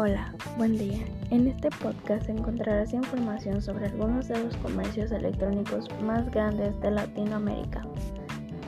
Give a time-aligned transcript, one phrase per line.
[0.00, 1.04] Hola, buen día.
[1.32, 7.84] En este podcast encontrarás información sobre algunos de los comercios electrónicos más grandes de Latinoamérica.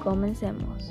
[0.03, 0.91] Comencemos.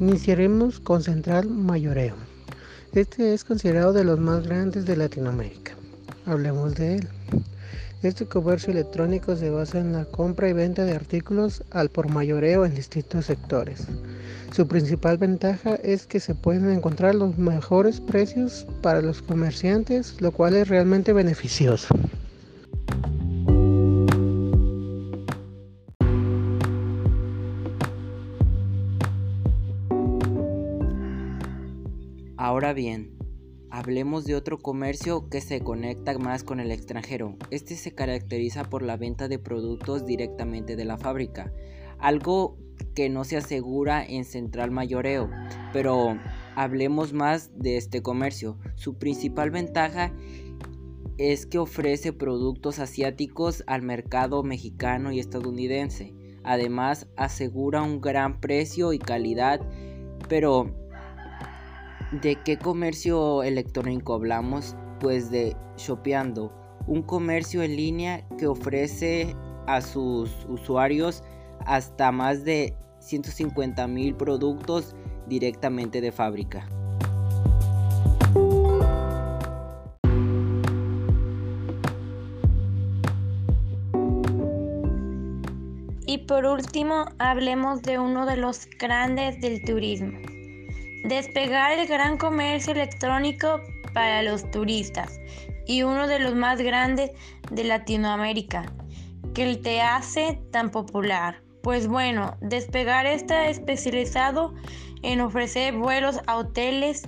[0.00, 2.16] Iniciaremos con Central Mayoreo.
[2.92, 5.76] Este es considerado de los más grandes de Latinoamérica.
[6.26, 7.08] Hablemos de él.
[8.02, 12.64] Este comercio electrónico se basa en la compra y venta de artículos al por mayoreo
[12.66, 13.86] en distintos sectores.
[14.50, 20.32] Su principal ventaja es que se pueden encontrar los mejores precios para los comerciantes, lo
[20.32, 21.94] cual es realmente beneficioso.
[32.36, 33.16] Ahora bien,
[33.70, 37.36] Hablemos de otro comercio que se conecta más con el extranjero.
[37.50, 41.52] Este se caracteriza por la venta de productos directamente de la fábrica,
[41.98, 42.56] algo
[42.94, 45.30] que no se asegura en Central Mayoreo.
[45.72, 46.18] Pero
[46.54, 48.58] hablemos más de este comercio.
[48.76, 50.12] Su principal ventaja
[51.18, 56.14] es que ofrece productos asiáticos al mercado mexicano y estadounidense.
[56.44, 59.60] Además, asegura un gran precio y calidad,
[60.28, 60.85] pero
[62.12, 64.76] ¿De qué comercio electrónico hablamos?
[65.00, 66.52] Pues de Shopeando,
[66.86, 69.34] un comercio en línea que ofrece
[69.66, 71.24] a sus usuarios
[71.64, 74.94] hasta más de 150 mil productos
[75.26, 76.68] directamente de fábrica.
[86.06, 90.35] Y por último, hablemos de uno de los grandes del turismo.
[91.04, 93.60] Despegar el gran comercio electrónico
[93.92, 95.20] para los turistas
[95.66, 97.10] y uno de los más grandes
[97.50, 98.72] de Latinoamérica,
[99.34, 101.42] que te hace tan popular.
[101.62, 104.54] Pues bueno, Despegar está especializado
[105.02, 107.02] en ofrecer vuelos a hoteles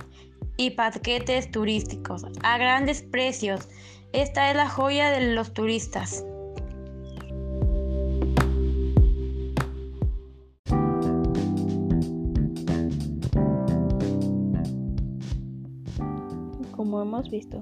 [0.57, 3.69] y paquetes turísticos a grandes precios.
[4.11, 6.25] Esta es la joya de los turistas.
[16.89, 17.59] Como hemos visto,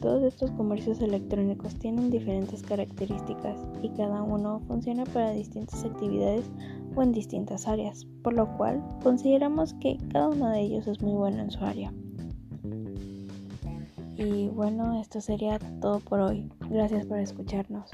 [0.00, 6.50] todos estos comercios electrónicos tienen diferentes características y cada uno funciona para distintas actividades
[6.96, 11.12] o en distintas áreas, por lo cual consideramos que cada uno de ellos es muy
[11.12, 11.92] bueno en su área.
[14.16, 16.50] Y bueno, esto sería todo por hoy.
[16.70, 17.90] Gracias por escucharnos.